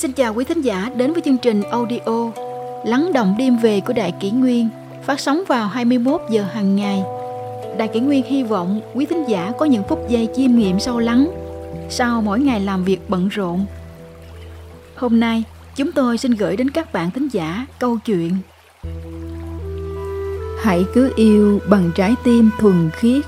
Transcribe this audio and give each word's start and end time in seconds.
Xin 0.00 0.12
chào 0.12 0.34
quý 0.34 0.44
thính 0.44 0.60
giả 0.60 0.90
đến 0.96 1.12
với 1.12 1.22
chương 1.22 1.38
trình 1.38 1.62
audio 1.62 2.30
Lắng 2.84 3.12
động 3.12 3.34
đêm 3.38 3.56
về 3.56 3.80
của 3.80 3.92
Đại 3.92 4.12
Kỷ 4.20 4.30
Nguyên 4.30 4.68
phát 5.06 5.20
sóng 5.20 5.42
vào 5.48 5.68
21 5.68 6.20
giờ 6.30 6.44
hàng 6.52 6.76
ngày. 6.76 7.02
Đại 7.78 7.88
Kỷ 7.88 8.00
Nguyên 8.00 8.24
hy 8.24 8.42
vọng 8.42 8.80
quý 8.94 9.06
thính 9.06 9.24
giả 9.28 9.52
có 9.58 9.66
những 9.66 9.82
phút 9.88 10.08
giây 10.08 10.28
chiêm 10.36 10.54
nghiệm 10.54 10.80
sâu 10.80 10.98
lắng 10.98 11.30
sau 11.90 12.22
mỗi 12.22 12.40
ngày 12.40 12.60
làm 12.60 12.84
việc 12.84 12.98
bận 13.08 13.28
rộn. 13.28 13.66
Hôm 14.96 15.20
nay, 15.20 15.44
chúng 15.76 15.92
tôi 15.92 16.18
xin 16.18 16.32
gửi 16.32 16.56
đến 16.56 16.70
các 16.70 16.92
bạn 16.92 17.10
thính 17.10 17.28
giả 17.28 17.66
câu 17.78 17.98
chuyện 18.04 18.36
Hãy 20.62 20.84
cứ 20.94 21.12
yêu 21.16 21.60
bằng 21.68 21.90
trái 21.94 22.14
tim 22.24 22.50
thuần 22.58 22.90
khiết 22.92 23.24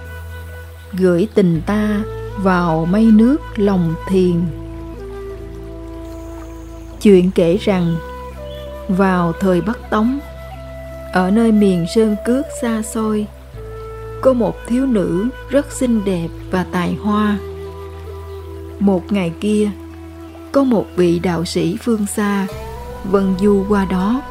Gửi 0.93 1.29
tình 1.34 1.61
ta 1.66 2.02
vào 2.39 2.87
mây 2.91 3.05
nước 3.05 3.39
lòng 3.57 3.95
thiền 4.09 4.34
Chuyện 7.02 7.30
kể 7.30 7.56
rằng 7.56 7.97
vào 8.88 9.33
thời 9.41 9.60
Bắc 9.60 9.91
Tống, 9.91 10.19
ở 11.12 11.30
nơi 11.30 11.52
miền 11.52 11.87
sơn 11.95 12.16
cước 12.24 12.47
xa 12.60 12.83
xôi, 12.83 13.27
có 14.20 14.33
một 14.33 14.56
thiếu 14.66 14.87
nữ 14.87 15.29
rất 15.48 15.73
xinh 15.73 16.05
đẹp 16.05 16.29
và 16.51 16.66
tài 16.73 16.95
hoa. 16.95 17.38
Một 18.79 19.12
ngày 19.12 19.33
kia, 19.41 19.70
có 20.52 20.65
một 20.65 20.87
vị 20.96 21.19
đạo 21.19 21.45
sĩ 21.45 21.77
phương 21.83 22.07
xa 22.07 22.46
vân 23.05 23.34
du 23.41 23.65
qua 23.69 23.84
đó. 23.84 24.23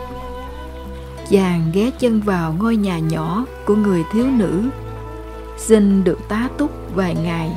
Chàng 1.30 1.72
ghé 1.74 1.92
chân 2.00 2.22
vào 2.22 2.56
ngôi 2.60 2.76
nhà 2.76 3.00
nhỏ 3.00 3.46
của 3.66 3.76
người 3.76 4.04
thiếu 4.14 4.26
nữ, 4.28 4.62
xin 5.58 6.04
được 6.04 6.20
tá 6.30 6.50
túc 6.58 6.72
vài 6.96 7.16
ngày. 7.16 7.52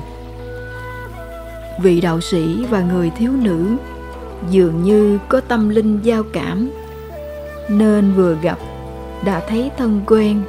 Vị 1.83 2.00
đạo 2.00 2.20
sĩ 2.20 2.64
và 2.70 2.80
người 2.80 3.11
thiếu 3.11 3.33
nữ 3.33 3.77
dường 4.50 4.83
như 4.83 5.19
có 5.28 5.41
tâm 5.41 5.69
linh 5.69 6.00
giao 6.03 6.23
cảm. 6.33 6.70
Nên 7.69 8.12
vừa 8.12 8.37
gặp, 8.42 8.59
đã 9.25 9.42
thấy 9.48 9.70
thân 9.78 10.01
quen. 10.06 10.42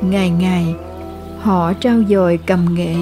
Ngày 0.00 0.30
ngày, 0.30 0.74
họ 1.40 1.72
trao 1.72 1.98
dồi 2.08 2.38
cầm 2.46 2.74
nghệ, 2.74 2.94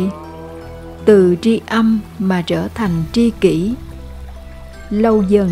từ 1.05 1.37
tri 1.43 1.61
âm 1.67 2.01
mà 2.19 2.43
trở 2.43 2.69
thành 2.75 3.05
tri 3.13 3.31
kỷ. 3.31 3.75
Lâu 4.91 5.23
dần, 5.23 5.51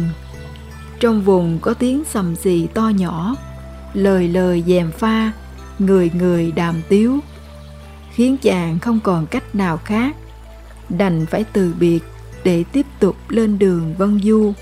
trong 1.00 1.22
vùng 1.22 1.58
có 1.58 1.74
tiếng 1.74 2.04
sầm 2.04 2.36
xì 2.36 2.66
to 2.66 2.88
nhỏ, 2.88 3.36
lời 3.94 4.28
lời 4.28 4.64
dèm 4.66 4.90
pha, 4.90 5.32
người 5.78 6.10
người 6.14 6.52
đàm 6.52 6.82
tiếu, 6.88 7.18
khiến 8.12 8.36
chàng 8.42 8.78
không 8.78 9.00
còn 9.00 9.26
cách 9.26 9.54
nào 9.54 9.76
khác, 9.76 10.16
đành 10.88 11.26
phải 11.26 11.44
từ 11.52 11.74
biệt 11.80 12.00
để 12.46 12.64
tiếp 12.72 12.86
tục 13.00 13.16
lên 13.28 13.58
đường 13.58 13.94
vân 13.98 14.20
du. 14.22 14.52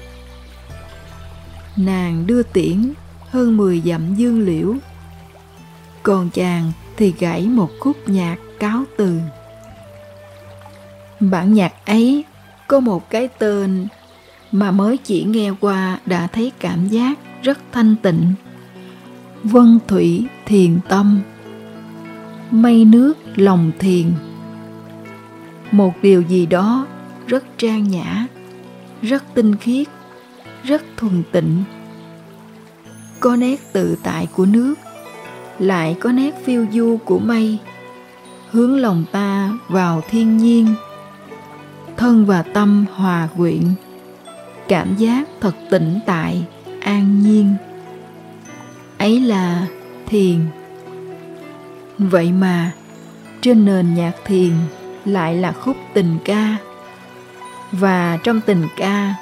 Nàng 1.77 2.27
đưa 2.27 2.42
tiễn 2.42 2.92
hơn 3.30 3.56
10 3.56 3.80
dặm 3.80 4.14
dương 4.14 4.40
liễu, 4.46 4.74
còn 6.02 6.30
chàng 6.30 6.72
thì 6.96 7.14
gãy 7.18 7.46
một 7.46 7.70
khúc 7.80 7.96
nhạc 8.08 8.36
cáo 8.58 8.84
từ. 8.96 9.18
Bản 11.20 11.55
nhạc 11.55 11.72
ấy 11.86 12.24
có 12.68 12.80
một 12.80 13.10
cái 13.10 13.28
tên 13.38 13.86
mà 14.52 14.70
mới 14.70 14.96
chỉ 14.96 15.24
nghe 15.24 15.50
qua 15.60 15.98
đã 16.06 16.27
thấy 16.27 16.52
cảm 16.58 16.88
giác 16.88 17.18
rất 17.42 17.58
thanh 17.72 17.96
tịnh. 18.02 18.32
Vân 19.42 19.78
thủy 19.88 20.27
thiền 20.46 20.78
tâm 20.88 21.20
Mây 22.50 22.84
nước 22.84 23.14
lòng 23.36 23.72
thiền 23.78 24.12
Một 25.70 25.92
điều 26.02 26.22
gì 26.22 26.46
đó 26.46 26.86
rất 27.27 27.45
trang 27.58 27.89
nhã, 27.89 28.27
rất 29.02 29.35
tinh 29.35 29.57
khiết, 29.57 29.86
rất 30.64 30.83
thuần 30.96 31.23
tịnh. 31.33 31.64
Có 33.20 33.36
nét 33.36 33.61
tự 33.73 33.96
tại 34.02 34.27
của 34.36 34.46
nước, 34.46 34.74
lại 35.58 35.96
có 36.01 36.13
nét 36.13 36.34
phiêu 36.45 36.67
du 36.73 36.98
của 37.05 37.18
mây, 37.18 37.58
hướng 38.51 38.77
lòng 38.77 39.05
ta 39.13 39.52
vào 39.68 40.02
thiên 40.11 40.36
nhiên. 40.36 40.74
Thân 41.96 42.27
và 42.27 42.42
tâm 42.42 42.86
hòa 42.95 43.29
quyện, 43.36 43.63
cảm 44.68 44.96
giác 44.96 45.29
thật 45.40 45.55
tĩnh 45.70 46.01
tại, 46.07 46.46
an 46.80 47.23
nhiên. 47.23 47.55
Ấy 48.98 49.20
là 49.20 49.67
thiền. 50.07 50.40
Vậy 51.98 52.33
mà, 52.33 52.73
trên 53.40 53.64
nền 53.64 53.95
nhạc 53.95 54.13
thiền 54.24 54.52
lại 55.05 55.36
là 55.36 55.52
khúc 55.52 55.77
tình 55.95 56.18
ca 56.24 56.57
và 57.73 58.19
trong 58.25 58.41
tình 58.41 58.67
ca, 58.77 59.14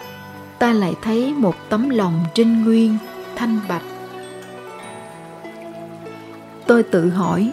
ta 0.58 0.72
lại 0.72 0.94
thấy 1.02 1.34
một 1.34 1.54
tấm 1.68 1.88
lòng 1.88 2.24
trinh 2.34 2.64
nguyên, 2.64 2.96
thanh 3.36 3.60
bạch. 3.68 3.82
Tôi 6.66 6.82
tự 6.82 7.10
hỏi, 7.10 7.52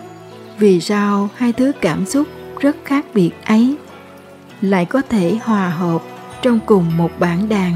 vì 0.58 0.82
sao 0.82 1.30
hai 1.36 1.54
thứ 1.54 1.72
cảm 1.82 2.06
xúc 2.06 2.28
rất 2.60 2.76
khác 2.86 3.06
biệt 3.14 3.32
ấy 3.46 3.78
lại 4.62 4.86
có 4.86 5.02
thể 5.02 5.38
hòa 5.44 5.70
hợp 5.70 6.02
trong 6.42 6.60
cùng 6.66 6.98
một 6.98 7.12
bản 7.20 7.50
đàn? 7.50 7.74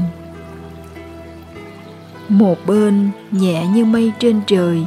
Một 2.28 2.66
bên 2.66 3.10
nhẹ 3.30 3.66
như 3.66 3.84
mây 3.84 4.12
trên 4.18 4.40
trời, 4.46 4.86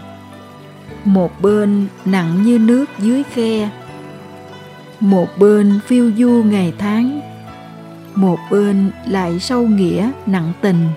một 1.06 1.42
bên 1.42 1.88
nặng 2.06 2.44
như 2.44 2.60
nước 2.60 2.86
dưới 3.00 3.24
khe, 3.24 3.70
một 5.00 5.28
bên 5.38 5.80
phiêu 5.86 6.12
du 6.18 6.44
ngày 6.46 6.74
tháng 6.78 7.27
một 8.18 8.40
bên 8.52 8.92
lại 9.08 9.40
sâu 9.40 9.68
nghĩa 9.68 10.12
nặng 10.26 10.54
tình. 10.62 10.90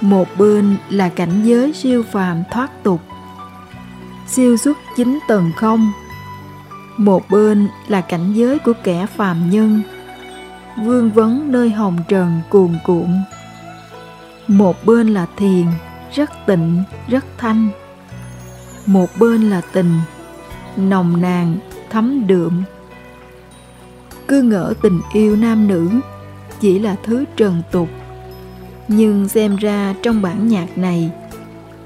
Một 0.00 0.28
bên 0.38 0.76
là 0.90 1.08
cảnh 1.08 1.42
giới 1.44 1.72
siêu 1.72 2.02
phàm 2.02 2.42
thoát 2.50 2.82
tục. 2.82 3.00
Siêu 4.26 4.56
xuất 4.56 4.78
chính 4.96 5.18
tầng 5.28 5.52
không. 5.56 5.92
Một 6.96 7.30
bên 7.30 7.68
là 7.88 8.00
cảnh 8.00 8.32
giới 8.32 8.58
của 8.58 8.72
kẻ 8.84 9.06
phàm 9.06 9.50
nhân. 9.50 9.82
Vương 10.84 11.10
vấn 11.10 11.52
nơi 11.52 11.70
hồng 11.70 11.98
trần 12.08 12.40
cuồn 12.50 12.78
cuộn. 12.84 13.22
Một 14.48 14.84
bên 14.84 15.08
là 15.08 15.26
thiền, 15.36 15.66
rất 16.14 16.30
tịnh, 16.46 16.82
rất 17.08 17.24
thanh. 17.38 17.68
Một 18.86 19.08
bên 19.18 19.50
là 19.50 19.60
tình, 19.72 19.94
nồng 20.76 21.22
nàn, 21.22 21.56
thấm 21.90 22.26
đượm 22.26 22.62
cứ 24.30 24.42
ngỡ 24.42 24.74
tình 24.82 25.00
yêu 25.12 25.36
nam 25.36 25.68
nữ, 25.68 25.90
chỉ 26.60 26.78
là 26.78 26.96
thứ 27.02 27.24
trần 27.36 27.62
tục. 27.70 27.88
Nhưng 28.88 29.28
xem 29.28 29.56
ra 29.56 29.94
trong 30.02 30.22
bản 30.22 30.48
nhạc 30.48 30.78
này, 30.78 31.10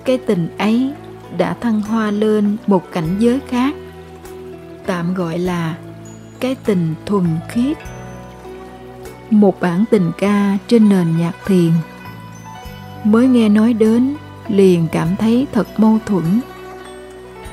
cái 0.04 0.18
tình 0.18 0.48
ấy 0.58 0.92
đã 1.38 1.54
thăng 1.60 1.80
hoa 1.80 2.10
lên 2.10 2.56
một 2.66 2.82
cảnh 2.92 3.16
giới 3.18 3.40
khác. 3.48 3.74
Tạm 4.86 5.14
gọi 5.14 5.38
là 5.38 5.76
cái 6.40 6.56
tình 6.64 6.94
thuần 7.06 7.24
khiết. 7.48 7.76
Một 9.30 9.60
bản 9.60 9.84
tình 9.90 10.12
ca 10.18 10.58
trên 10.68 10.88
nền 10.88 11.16
nhạc 11.18 11.34
thiền. 11.46 11.70
Mới 13.04 13.28
nghe 13.28 13.48
nói 13.48 13.72
đến, 13.72 14.14
liền 14.48 14.86
cảm 14.92 15.08
thấy 15.18 15.46
thật 15.52 15.66
mâu 15.76 15.98
thuẫn. 16.06 16.40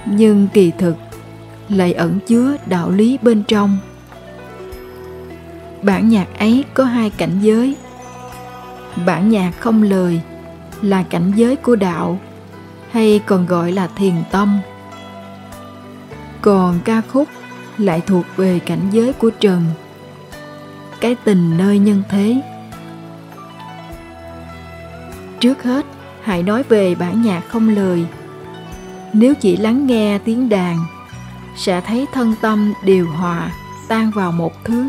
Nhưng 0.06 0.47
kỳ 0.53 0.72
thực 0.78 0.96
lại 1.69 1.94
ẩn 1.94 2.19
chứa 2.28 2.58
đạo 2.66 2.90
lý 2.91 3.18
bên 3.22 3.44
trong 3.47 3.78
bản 5.84 6.09
nhạc 6.09 6.28
ấy 6.40 6.66
có 6.74 6.84
hai 6.84 7.09
cảnh 7.09 7.40
giới. 7.42 7.75
Bản 9.06 9.30
nhạc 9.30 9.52
không 9.59 9.84
lời 9.84 10.22
là 10.81 11.03
cảnh 11.03 11.31
giới 11.36 11.56
của 11.56 11.75
đạo, 11.75 12.19
hay 12.92 13.22
còn 13.25 13.46
gọi 13.46 13.72
là 13.72 13.88
thiền 13.88 14.14
tâm. 14.32 14.59
Còn 16.41 16.79
ca 16.85 17.02
khúc 17.02 17.28
lại 17.78 18.02
thuộc 18.08 18.26
về 18.38 18.59
cảnh 18.59 18.90
giới 18.91 19.14
của 19.14 19.29
trần, 19.29 19.64
cái 21.02 21.16
tình 21.23 21.58
nơi 21.58 21.79
nhân 21.79 22.03
thế. 22.09 22.41
Trước 25.40 25.64
hết, 25.64 25.85
hãy 26.22 26.44
nói 26.44 26.64
về 26.70 26.96
bản 26.96 27.22
nhạc 27.22 27.41
không 27.47 27.70
lời. 27.70 28.05
Nếu 29.14 29.34
chỉ 29.34 29.58
lắng 29.58 29.88
nghe 29.88 30.17
tiếng 30.17 30.50
đàn, 30.50 30.78
sẽ 31.58 31.82
thấy 31.82 32.05
thân 32.14 32.35
tâm 32.41 32.73
điều 32.84 33.11
hòa, 33.11 33.52
tan 33.88 34.11
vào 34.11 34.32
một 34.32 34.53
thứ 34.64 34.85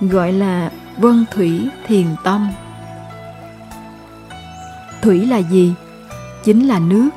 gọi 0.00 0.32
là 0.32 0.70
vân 0.96 1.24
thủy 1.30 1.68
thiền 1.86 2.06
tâm 2.24 2.48
thủy 5.02 5.26
là 5.26 5.38
gì? 5.38 5.74
Chính 6.44 6.68
là 6.68 6.78
nước, 6.78 7.10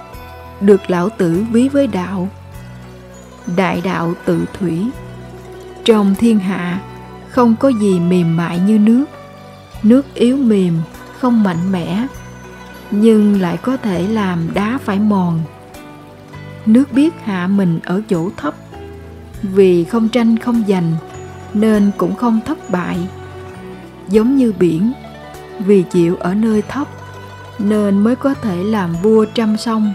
được 0.62 0.90
lão 0.90 1.10
tử 1.10 1.46
ví 1.52 1.70
với 1.70 1.88
đạo. 1.88 2.30
Đại 3.56 3.82
đạo 3.82 4.14
tự 4.26 4.46
thủy. 4.60 4.90
Trong 5.86 6.16
thiên 6.16 6.40
hạ, 6.40 6.80
không 7.30 7.56
có 7.60 7.70
gì 7.70 8.00
mềm 8.00 8.38
mại 8.38 8.60
như 8.60 8.80
nước. 8.80 9.06
Nước 9.84 10.14
yếu 10.14 10.38
mềm, 10.38 10.74
không 11.20 11.44
mạnh 11.44 11.72
mẽ, 11.72 12.08
nhưng 12.92 13.42
lại 13.42 13.58
có 13.58 13.78
thể 13.78 14.08
làm 14.08 14.54
đá 14.54 14.78
phải 14.84 15.00
mòn. 15.00 15.40
Nước 16.66 16.92
biết 16.92 17.14
hạ 17.24 17.48
mình 17.48 17.80
ở 17.84 18.02
chỗ 18.10 18.30
thấp, 18.38 18.54
vì 19.42 19.84
không 19.84 20.10
tranh 20.10 20.40
không 20.40 20.64
giành 20.68 20.96
nên 21.54 21.92
cũng 21.98 22.16
không 22.16 22.40
thất 22.46 22.70
bại. 22.70 23.08
Giống 24.10 24.36
như 24.36 24.54
biển, 24.60 24.94
vì 25.60 25.84
chịu 25.84 26.16
ở 26.16 26.34
nơi 26.34 26.62
thấp 26.62 26.88
nên 27.60 27.98
mới 27.98 28.16
có 28.16 28.34
thể 28.34 28.64
làm 28.64 28.94
vua 29.02 29.26
trăm 29.26 29.58
sông. 29.58 29.94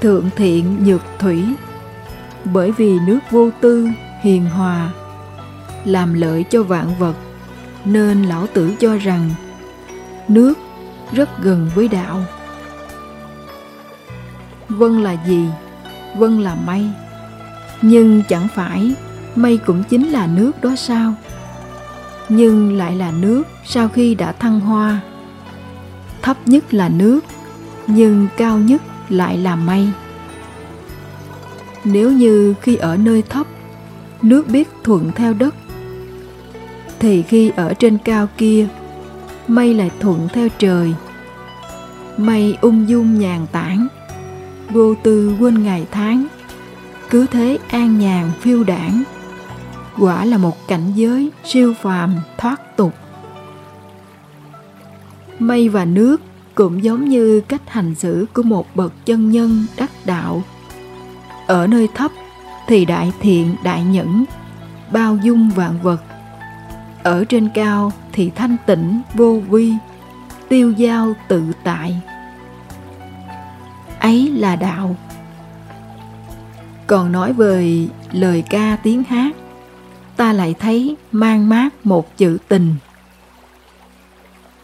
Thượng 0.00 0.30
thiện 0.36 0.84
nhược 0.84 1.00
thủy, 1.18 1.44
bởi 2.44 2.72
vì 2.72 2.98
nước 3.06 3.18
vô 3.30 3.50
tư, 3.60 3.88
hiền 4.22 4.44
hòa, 4.44 4.90
làm 5.84 6.14
lợi 6.14 6.44
cho 6.50 6.62
vạn 6.62 6.94
vật 6.98 7.14
nên 7.84 8.22
lão 8.22 8.46
tử 8.46 8.74
cho 8.80 8.96
rằng 8.96 9.30
nước 10.28 10.54
rất 11.12 11.42
gần 11.42 11.70
với 11.74 11.88
đạo. 11.88 12.20
Vân 14.68 15.02
là 15.02 15.16
gì? 15.26 15.48
Vân 16.16 16.40
là 16.40 16.54
mây 16.54 16.90
nhưng 17.82 18.22
chẳng 18.28 18.48
phải 18.54 18.94
mây 19.42 19.58
cũng 19.66 19.82
chính 19.88 20.08
là 20.08 20.26
nước 20.26 20.52
đó 20.62 20.76
sao? 20.76 21.14
Nhưng 22.28 22.76
lại 22.76 22.96
là 22.96 23.10
nước 23.10 23.42
sau 23.64 23.88
khi 23.88 24.14
đã 24.14 24.32
thăng 24.32 24.60
hoa. 24.60 25.00
Thấp 26.22 26.36
nhất 26.46 26.74
là 26.74 26.88
nước, 26.88 27.20
nhưng 27.86 28.26
cao 28.36 28.58
nhất 28.58 28.82
lại 29.08 29.38
là 29.38 29.56
mây. 29.56 29.88
Nếu 31.84 32.12
như 32.12 32.54
khi 32.62 32.76
ở 32.76 32.96
nơi 32.96 33.22
thấp, 33.22 33.46
nước 34.22 34.48
biết 34.48 34.68
thuận 34.84 35.12
theo 35.14 35.34
đất, 35.34 35.54
thì 36.98 37.22
khi 37.22 37.52
ở 37.56 37.74
trên 37.74 37.98
cao 37.98 38.28
kia, 38.36 38.66
mây 39.48 39.74
lại 39.74 39.90
thuận 40.00 40.28
theo 40.32 40.48
trời. 40.58 40.94
Mây 42.16 42.56
ung 42.60 42.88
dung 42.88 43.18
nhàn 43.18 43.46
tản, 43.52 43.88
vô 44.70 44.94
tư 45.02 45.36
quên 45.40 45.62
ngày 45.62 45.86
tháng, 45.90 46.26
cứ 47.10 47.26
thế 47.26 47.58
an 47.68 47.98
nhàn 47.98 48.30
phiêu 48.40 48.64
đảng 48.64 49.02
quả 50.00 50.24
là 50.24 50.38
một 50.38 50.68
cảnh 50.68 50.92
giới 50.94 51.30
siêu 51.44 51.74
phàm 51.82 52.16
thoát 52.38 52.76
tục. 52.76 52.94
Mây 55.38 55.68
và 55.68 55.84
nước 55.84 56.20
cũng 56.54 56.84
giống 56.84 57.08
như 57.08 57.40
cách 57.40 57.62
hành 57.66 57.94
xử 57.94 58.26
của 58.34 58.42
một 58.42 58.66
bậc 58.74 58.92
chân 59.04 59.30
nhân 59.30 59.66
đắc 59.76 59.90
đạo. 60.04 60.42
Ở 61.46 61.66
nơi 61.66 61.88
thấp 61.94 62.10
thì 62.66 62.84
đại 62.84 63.12
thiện, 63.20 63.56
đại 63.64 63.84
nhẫn, 63.84 64.24
bao 64.92 65.16
dung 65.16 65.50
vạn 65.50 65.82
vật. 65.82 66.02
Ở 67.02 67.24
trên 67.24 67.48
cao 67.54 67.92
thì 68.12 68.30
thanh 68.30 68.56
tịnh, 68.66 69.00
vô 69.14 69.40
vi, 69.48 69.72
tiêu 70.48 70.72
giao 70.72 71.14
tự 71.28 71.42
tại. 71.64 72.00
Ấy 74.00 74.30
là 74.30 74.56
đạo. 74.56 74.96
Còn 76.86 77.12
nói 77.12 77.32
về 77.32 77.88
lời 78.12 78.42
ca 78.50 78.76
tiếng 78.82 79.04
hát 79.04 79.36
ta 80.18 80.32
lại 80.32 80.54
thấy 80.58 80.96
mang 81.12 81.48
mát 81.48 81.86
một 81.86 82.16
chữ 82.16 82.38
tình. 82.48 82.74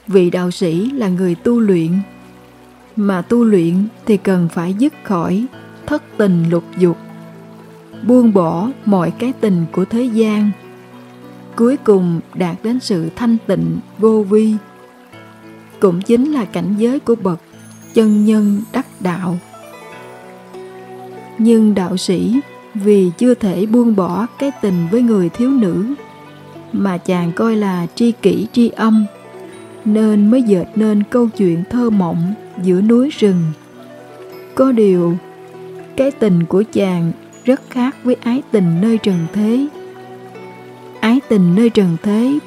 Vị 0.07 0.31
đạo 0.31 0.51
sĩ 0.51 0.91
là 0.91 1.09
người 1.09 1.35
tu 1.35 1.61
luyện, 1.61 1.91
mà 2.97 3.23
tu 3.23 3.45
luyện 3.45 3.87
thì 4.07 4.17
cần 4.17 4.49
phải 4.53 4.75
dứt 4.75 4.93
khỏi 5.05 5.47
thất 5.87 6.03
tình 6.17 6.51
lục 6.51 6.65
dục, 6.79 6.97
buông 8.03 8.33
bỏ 8.33 8.69
mọi 8.85 9.11
cái 9.11 9.33
tình 9.41 9.65
của 9.73 9.85
thế 9.85 10.03
gian, 10.03 10.51
cuối 11.57 11.77
cùng 11.77 12.21
đạt 12.35 12.57
đến 12.63 12.81
sự 12.81 13.11
thanh 13.17 13.37
tịnh, 13.47 13.79
vô 13.99 14.23
vi. 14.23 14.55
Cũng 15.81 16.03
chính 16.03 16.33
là 16.33 16.45
cảnh 16.45 16.75
giới 16.79 17.01
của 17.01 17.15
bậc 17.15 17.41
chân 17.95 18.25
nhân 18.25 18.63
đắc 18.73 18.87
đạo. 19.01 19.39
Nhưng 21.39 21.75
đạo 21.75 21.97
sĩ 21.97 22.41
vì 22.75 23.11
chưa 23.19 23.35
thể 23.35 23.67
buông 23.67 23.97
bỏ 23.97 24.27
cái 24.39 24.51
tình 24.63 24.87
với 24.91 25.03
người 25.03 25.29
thiếu 25.29 25.51
nữ, 25.51 25.85
mà 26.73 26.99
chàng 26.99 27.33
coi 27.33 27.57
là 27.57 27.87
tri 27.95 28.13
kỷ 28.13 28.47
tri 28.53 28.69
âm, 28.69 29.07
nên 29.85 30.31
mới 30.31 30.43
dệt 30.43 30.65
nên 30.75 31.03
câu 31.11 31.29
chuyện 31.37 31.65
thơ 31.71 31.91
mộng 31.91 32.35
giữa 32.63 32.81
núi 32.81 33.11
rừng. 33.11 33.43
Có 34.55 34.73
điều, 34.73 35.17
cái 35.97 36.11
tình 36.11 36.45
của 36.45 36.65
chàng 36.73 37.13
rất 37.45 37.61
khác 37.71 37.97
với 38.05 38.17
ái 38.21 38.43
tình 38.51 38.81
nơi 38.81 38.99
trần 38.99 39.27
thế. 39.33 39.67
Ái 41.01 41.21
tình 41.29 41.55
nơi 41.55 41.71
trần 41.71 41.97
thế 42.03 42.39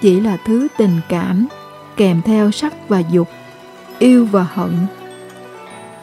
chỉ 0.00 0.20
là 0.20 0.36
thứ 0.46 0.68
tình 0.78 1.00
cảm 1.08 1.46
kèm 1.96 2.22
theo 2.24 2.50
sắc 2.50 2.88
và 2.88 3.02
dục, 3.10 3.28
yêu 3.98 4.26
và 4.32 4.46
hận, 4.52 4.72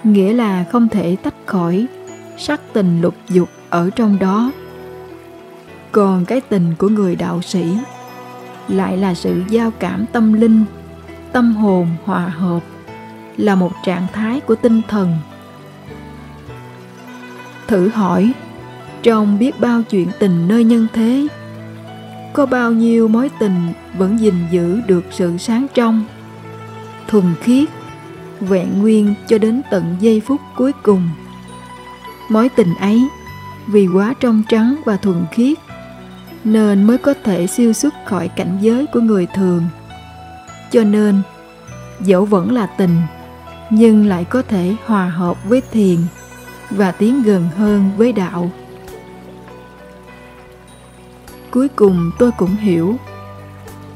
nghĩa 0.04 0.34
là 0.34 0.66
không 0.72 0.90
thể 0.90 1.16
tách 1.24 1.36
khỏi 1.46 1.86
sắc 2.38 2.62
tình 2.74 3.02
lục 3.02 3.16
dục 3.30 3.50
ở 3.70 3.90
trong 3.90 4.20
đó. 4.20 4.52
Còn 5.92 6.26
cái 6.26 6.42
tình 6.42 6.76
của 6.78 6.90
người 6.90 7.16
đạo 7.16 7.42
sĩ 7.42 7.78
lại 8.68 8.98
là 8.98 9.14
sự 9.14 9.42
giao 9.50 9.72
cảm 9.72 10.06
tâm 10.12 10.34
linh, 10.34 10.66
tâm 11.32 11.56
hồn 11.56 11.88
hòa 12.06 12.20
hợp, 12.20 12.60
là 13.38 13.56
một 13.56 13.72
trạng 13.86 14.08
thái 14.14 14.40
của 14.40 14.56
tinh 14.56 14.82
thần. 14.88 15.18
Thử 17.68 17.90
hỏi, 17.90 18.32
trong 19.04 19.40
biết 19.40 19.60
bao 19.60 19.82
chuyện 19.90 20.08
tình 20.20 20.48
nơi 20.48 20.64
nhân 20.64 20.88
thế, 20.94 21.28
có 22.34 22.46
bao 22.46 22.72
nhiêu 22.72 23.08
mối 23.08 23.30
tình 23.40 23.74
vẫn 23.98 24.20
gìn 24.20 24.36
giữ 24.52 24.82
được 24.88 25.06
sự 25.12 25.38
sáng 25.38 25.68
trong, 25.74 26.06
thuần 27.08 27.24
khiết, 27.42 27.70
vẹn 28.40 28.82
nguyên 28.82 29.14
cho 29.28 29.38
đến 29.38 29.62
tận 29.72 29.96
giây 30.00 30.22
phút 30.26 30.42
cuối 30.56 30.72
cùng? 30.84 31.10
Mối 32.30 32.50
tình 32.50 32.76
ấy 32.76 33.08
vì 33.72 33.88
quá 33.88 34.14
trong 34.20 34.44
trắng 34.50 34.76
và 34.86 34.98
thuần 34.98 35.26
khiết, 35.32 35.58
nên 36.44 36.84
mới 36.84 36.98
có 36.98 37.14
thể 37.24 37.48
siêu 37.48 37.74
xuất 37.74 37.94
khỏi 38.06 38.28
cảnh 38.28 38.58
giới 38.62 38.86
của 38.86 39.00
người 39.00 39.28
thường. 39.36 39.64
Cho 40.72 40.84
nên, 40.84 41.22
dẫu 42.02 42.26
vẫn 42.26 42.52
là 42.52 42.66
tình, 42.66 43.02
nhưng 43.70 44.08
lại 44.08 44.26
có 44.26 44.42
thể 44.42 44.76
hòa 44.86 45.10
hợp 45.10 45.50
với 45.50 45.62
thiền 45.72 45.98
và 46.70 46.92
tiến 46.92 47.24
gần 47.24 47.50
hơn 47.58 47.92
với 47.98 48.14
đạo. 48.14 48.52
Cuối 51.52 51.68
cùng 51.68 52.12
tôi 52.20 52.32
cũng 52.38 52.56
hiểu 52.56 52.96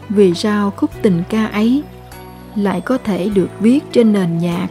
vì 0.10 0.34
sao 0.34 0.72
khúc 0.72 0.92
tình 1.02 1.24
ca 1.30 1.46
ấy 1.46 1.84
lại 2.56 2.81
có 2.81 2.98
thể 2.98 3.30
được 3.30 3.50
viết 3.60 3.80
trên 3.92 4.14
nền 4.14 4.38
nhạc 4.38 4.68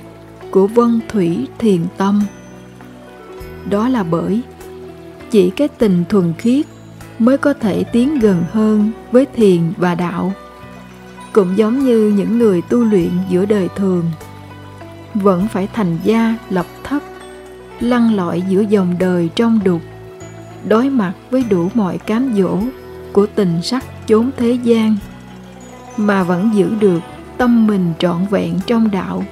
của 0.50 0.66
vân 0.66 1.00
thủy 1.08 1.48
thiền 1.58 1.86
tâm 1.96 2.22
đó 3.70 3.88
là 3.88 4.02
bởi 4.02 4.40
chỉ 5.32 5.50
cái 5.50 5.68
tình 5.68 6.04
thuần 6.08 6.32
khiết 6.38 6.66
mới 7.18 7.38
có 7.38 7.52
thể 7.52 7.84
tiến 7.84 8.18
gần 8.18 8.44
hơn 8.52 8.90
với 9.12 9.26
thiền 9.26 9.60
và 9.76 9.94
đạo. 9.94 10.32
Cũng 11.32 11.56
giống 11.56 11.78
như 11.78 12.12
những 12.16 12.38
người 12.38 12.62
tu 12.62 12.84
luyện 12.84 13.10
giữa 13.28 13.46
đời 13.46 13.68
thường, 13.76 14.04
vẫn 15.14 15.48
phải 15.48 15.68
thành 15.72 15.98
gia 16.04 16.34
lập 16.50 16.66
thất, 16.84 17.02
lăn 17.80 18.14
lọi 18.14 18.42
giữa 18.48 18.60
dòng 18.60 18.94
đời 18.98 19.30
trong 19.34 19.60
đục, 19.64 19.80
đối 20.68 20.90
mặt 20.90 21.12
với 21.30 21.44
đủ 21.50 21.68
mọi 21.74 21.98
cám 21.98 22.34
dỗ 22.36 22.58
của 23.12 23.26
tình 23.34 23.62
sắc 23.62 23.84
chốn 24.08 24.30
thế 24.36 24.52
gian, 24.52 24.96
mà 25.96 26.22
vẫn 26.22 26.50
giữ 26.54 26.70
được 26.80 27.00
tâm 27.38 27.66
mình 27.66 27.92
trọn 27.98 28.26
vẹn 28.30 28.54
trong 28.66 28.90
đạo. 28.90 29.24